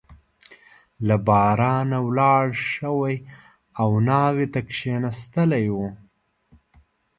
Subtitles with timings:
[1.07, 3.15] له بارانه ولاړ شوی
[3.81, 5.89] او ناوې ته کښېنستلی وو.